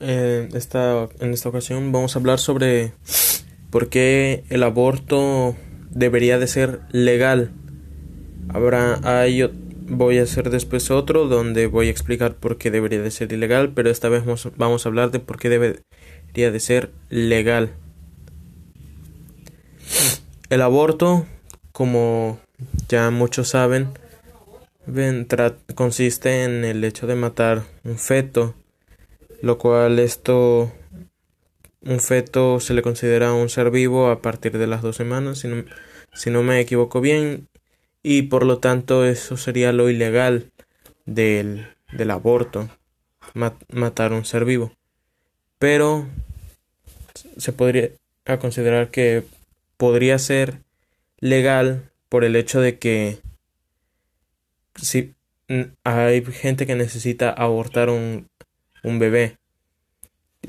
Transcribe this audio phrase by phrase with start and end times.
[0.00, 2.92] eh, esta, en esta ocasión vamos a hablar sobre
[3.70, 5.56] por qué el aborto
[5.90, 7.50] debería de ser legal.
[8.48, 9.50] Habrá, hay,
[9.88, 13.72] voy a hacer después otro donde voy a explicar por qué debería de ser ilegal,
[13.74, 17.70] pero esta vez vamos, vamos a hablar de por qué debería de ser legal.
[20.48, 21.26] El aborto,
[21.72, 22.38] como
[22.88, 23.88] ya muchos saben,
[25.74, 28.54] consiste en el hecho de matar un feto,
[29.42, 30.72] lo cual esto
[31.82, 35.48] un feto se le considera un ser vivo a partir de las dos semanas, si
[35.48, 35.64] no,
[36.12, 37.48] si no me equivoco bien,
[38.02, 40.50] y por lo tanto eso sería lo ilegal
[41.04, 42.68] del, del aborto,
[43.34, 44.72] matar un ser vivo.
[45.58, 46.06] Pero
[47.36, 47.90] se podría
[48.40, 49.22] considerar que
[49.76, 50.60] podría ser
[51.20, 53.18] legal por el hecho de que
[54.74, 55.14] si
[55.84, 58.28] hay gente que necesita abortar un,
[58.86, 59.38] un bebé.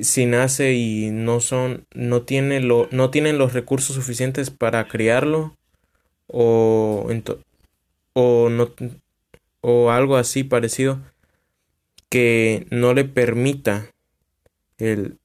[0.00, 5.56] Si nace y no son no tiene lo, no tienen los recursos suficientes para criarlo
[6.28, 7.06] o
[8.14, 8.70] o no
[9.60, 10.98] o algo así parecido
[12.08, 13.90] que no le permita
[14.78, 15.18] el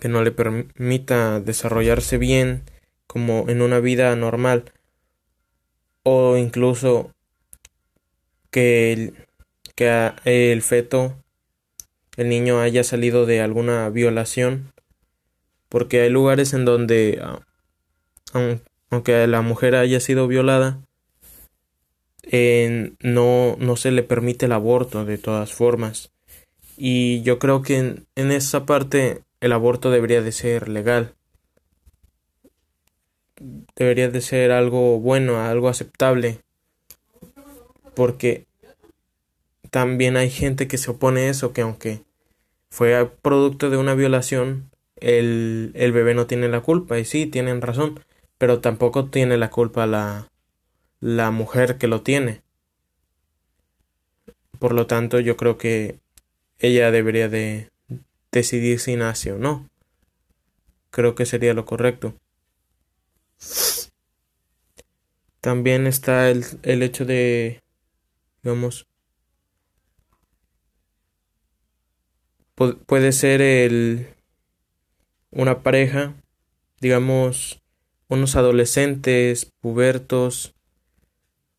[0.00, 2.62] que no le permita desarrollarse bien
[3.06, 4.72] como en una vida normal
[6.04, 7.12] o incluso
[8.50, 9.14] que el,
[9.74, 11.23] que el feto
[12.16, 14.72] el niño haya salido de alguna violación
[15.68, 17.22] porque hay lugares en donde
[18.90, 20.80] aunque la mujer haya sido violada
[23.00, 26.10] no, no se le permite el aborto de todas formas.
[26.76, 27.76] Y yo creo que
[28.14, 31.14] en esa parte el aborto debería de ser legal.
[33.76, 36.38] Debería de ser algo bueno, algo aceptable,
[37.94, 38.46] porque
[39.74, 42.04] también hay gente que se opone a eso, que aunque
[42.70, 47.60] fue producto de una violación, el, el bebé no tiene la culpa, y sí, tienen
[47.60, 47.98] razón,
[48.38, 50.30] pero tampoco tiene la culpa la,
[51.00, 52.42] la mujer que lo tiene.
[54.60, 55.98] Por lo tanto, yo creo que
[56.60, 57.68] ella debería de
[58.30, 59.68] decidir si nace o no.
[60.92, 62.14] Creo que sería lo correcto.
[65.40, 67.60] También está el, el hecho de,
[68.44, 68.86] digamos,
[72.54, 74.08] puede ser el,
[75.30, 76.14] una pareja,
[76.80, 77.60] digamos,
[78.08, 80.54] unos adolescentes, pubertos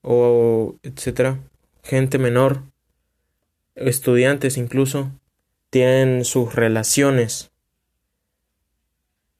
[0.01, 1.39] o etcétera,
[1.83, 2.63] gente menor,
[3.75, 5.11] estudiantes incluso,
[5.69, 7.51] tienen sus relaciones.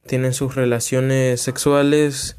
[0.06, 2.36] Tienen sus relaciones sexuales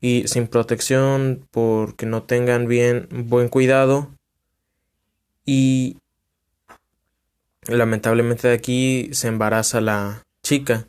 [0.00, 4.10] y sin protección porque no tengan bien buen cuidado.
[5.44, 5.98] Y
[7.68, 10.88] lamentablemente de aquí se embaraza la chica.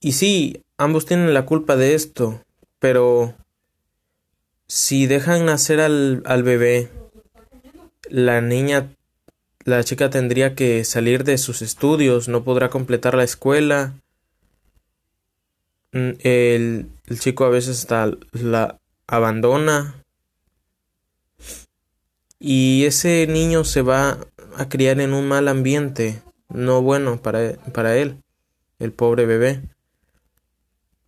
[0.00, 2.42] Y sí ambos tienen la culpa de esto
[2.78, 3.34] pero
[4.68, 6.90] si dejan nacer al, al bebé
[8.10, 8.88] la niña
[9.66, 13.94] la chica tendría que salir de sus estudios no podrá completar la escuela.
[15.90, 16.88] Mm, el,
[17.18, 18.78] chico a veces hasta la
[19.08, 20.04] abandona.
[22.38, 24.18] Y ese niño se va
[24.56, 28.22] a criar en un mal ambiente, no bueno para, para él,
[28.78, 29.62] el pobre bebé.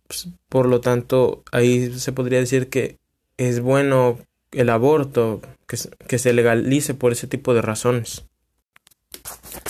[0.07, 2.97] Pues, por lo tanto, ahí se podría decir que
[3.37, 4.19] es bueno
[4.51, 5.77] el aborto, que,
[6.07, 8.25] que se legalice por ese tipo de razones.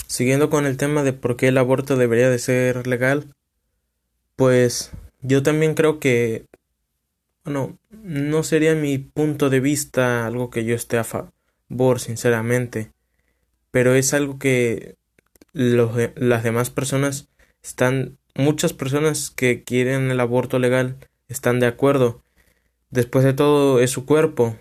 [0.08, 3.34] Siguiendo con el tema de por qué el aborto debería de ser legal,
[4.36, 4.92] pues
[5.22, 6.46] yo también creo que,
[7.44, 12.92] bueno, no sería mi punto de vista algo que yo esté a favor, sinceramente,
[13.72, 14.96] pero es algo que
[15.53, 17.30] los las demás personas
[17.63, 20.97] están, muchas personas que quieren el aborto legal
[21.28, 22.24] están de acuerdo.
[22.90, 24.57] Después de todo es su cuerpo,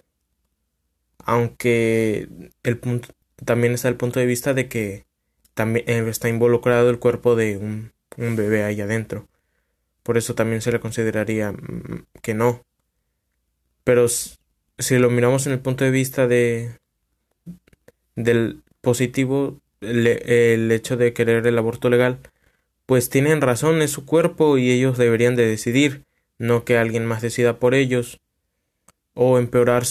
[1.24, 2.28] aunque
[2.62, 3.08] el punto,
[3.44, 5.06] también está el punto de vista de que
[5.54, 9.28] también eh, está involucrado el cuerpo de un, un bebé ahí adentro
[10.08, 12.64] por eso también se le consideraría mm, que no.
[13.84, 16.78] Pero si lo miramos en el punto de vista de
[18.16, 22.20] del positivo, el, hecho de querer el aborto legal,
[22.86, 26.06] pues tienen razón, es su cuerpo y ellos deberían de decidir,
[26.38, 28.18] no que alguien más decida por ellos
[29.12, 29.82] o empeorar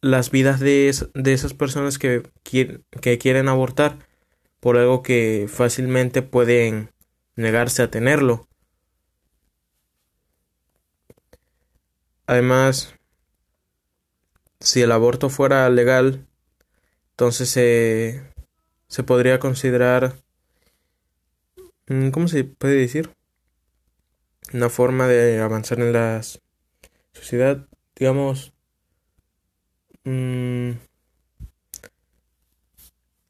[0.00, 3.98] las vidas de, de esas personas que, que quieren abortar
[4.60, 6.92] por algo que fácilmente pueden
[7.34, 8.46] negarse a tenerlo.
[12.28, 12.94] Además,
[14.60, 16.28] si el aborto fuera legal,
[17.20, 17.50] entonces
[18.88, 20.14] se, podría considerar,
[21.86, 23.10] mm, ¿cómo se puede decir?
[24.54, 26.22] Una forma de avanzar en la
[27.12, 28.54] sociedad, digamos,
[30.04, 30.70] mm,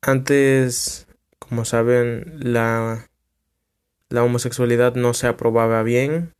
[0.02, 1.08] antes,
[1.40, 3.10] como saben, la,
[4.08, 6.32] la homosexualidad no se aprobaba bien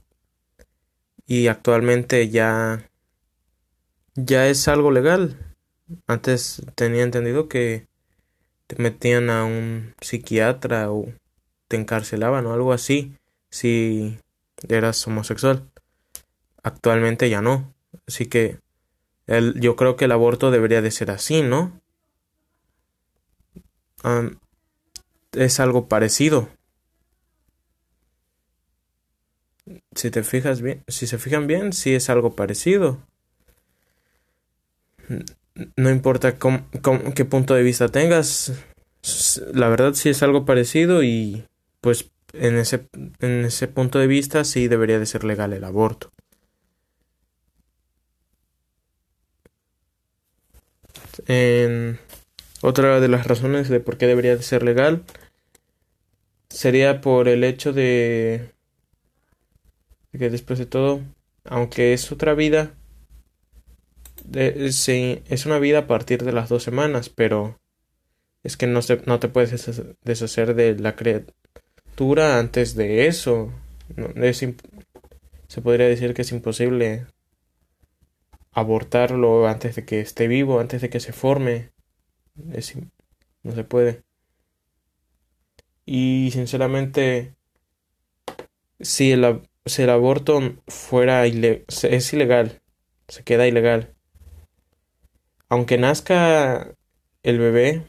[1.27, 2.89] y actualmente ya
[4.15, 5.50] ya es algo legal.
[6.07, 7.87] Antes tenía entendido que
[8.67, 11.13] te metían a un psiquiatra o
[11.69, 13.15] te encarcelaban o algo así
[13.51, 14.19] si
[14.69, 15.69] eras homosexual.
[16.63, 17.75] Actualmente ya no.
[18.07, 18.59] Así que
[19.27, 21.81] el, yo creo que el aborto debería de ser así, ¿no?
[25.33, 26.49] es algo parecido.
[29.95, 32.99] Si te fijas bien, si se fijan bien, sí es algo parecido
[35.77, 38.53] no importa qué punto de vista tengas,
[39.53, 41.45] la verdad sí es algo parecido y
[41.81, 42.89] pues en ese,
[43.21, 46.11] en ese punto de vista sí debería de ser legal el aborto.
[52.63, 55.05] Otra de las razones de por qué debería de ser legal
[56.51, 58.53] sería por el hecho de
[60.13, 61.01] que después de todo,
[61.45, 62.75] aunque es otra vida,
[64.33, 67.61] sí, es una vida a partir de las dos semanas, pero
[68.43, 69.71] es que no, se, no te puedes
[70.03, 73.53] deshacer de la criatura antes de eso.
[75.49, 77.07] se podría decir que es imposible
[78.53, 81.71] abortarlo antes de que esté vivo, antes de que se forme.
[83.43, 84.03] no se puede.
[85.87, 87.35] Y sinceramente,
[88.79, 92.61] si el, si el aborto fuera es ilegal,
[93.09, 93.95] se queda ilegal
[95.51, 96.75] aunque nazca
[97.23, 97.83] el bebé,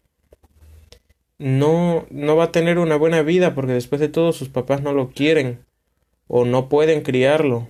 [1.37, 4.93] no, no va a tener una buena vida porque después de todo sus papás no
[4.93, 5.63] lo quieren
[6.27, 7.69] o no pueden criarlo.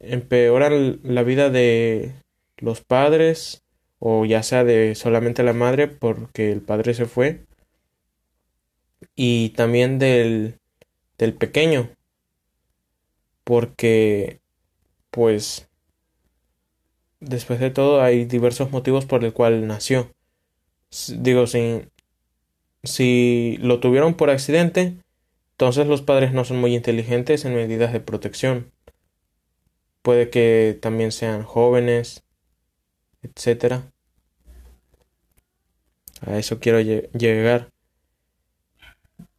[0.00, 2.14] Empeoran la vida de
[2.58, 3.62] los padres
[3.98, 7.44] o ya sea de solamente la madre porque el padre se fue
[9.14, 10.58] y también del,
[11.18, 11.90] del pequeño
[13.44, 14.40] porque
[15.10, 15.68] pues
[17.24, 20.10] después de todo hay diversos motivos por el cual nació.
[21.08, 21.82] Digo, si,
[22.82, 24.96] si lo tuvieron por accidente,
[25.52, 28.72] entonces los padres no son muy inteligentes en medidas de protección.
[30.02, 32.24] Puede que también sean jóvenes,
[33.22, 33.90] etcétera.
[36.20, 37.70] A eso quiero llegar.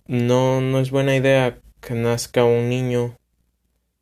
[0.08, 3.18] No, no es buena idea que nazca un niño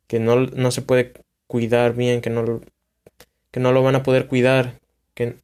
[0.06, 1.12] que no, no se puede
[1.46, 2.60] cuidar bien, que no
[3.54, 4.80] que no lo van a poder cuidar,
[5.14, 5.36] que,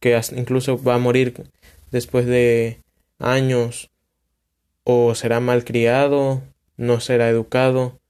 [0.00, 1.50] que incluso va a morir
[1.90, 2.80] después de
[3.18, 3.90] años,
[4.84, 6.42] o será malcriado,
[6.78, 8.00] no será educado,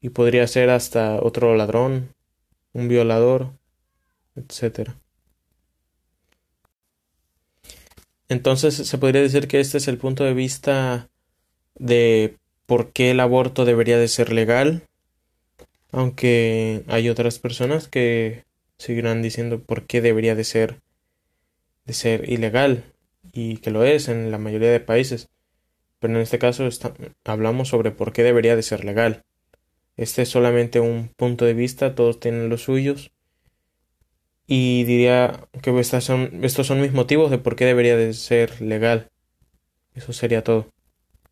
[0.00, 2.14] y podría ser hasta otro ladrón,
[2.74, 3.50] un violador,
[4.36, 4.90] etc.
[8.28, 11.10] Entonces se podría decir que este es el punto de vista
[11.74, 14.84] de por qué el aborto debería de ser legal,
[15.90, 18.44] aunque hay otras personas que
[18.82, 20.80] seguirán diciendo por qué debería de ser
[21.84, 22.84] de ser ilegal
[23.32, 25.28] y que lo es en la mayoría de países.
[26.00, 26.68] Pero en este caso
[27.24, 29.24] hablamos sobre por qué debería de ser legal.
[29.96, 33.12] Este es solamente un punto de vista, todos tienen los suyos.
[34.46, 39.10] Y diría que son, estos son mis motivos de por qué debería de ser legal.
[39.94, 40.66] Eso sería todo.